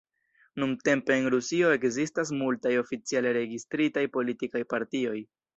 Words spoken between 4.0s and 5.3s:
politikaj partioj.